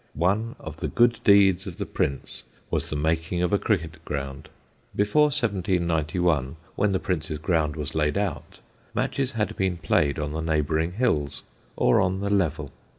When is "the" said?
0.77-0.87, 1.77-1.85, 2.89-2.95, 6.91-6.97, 10.33-10.41, 12.19-12.31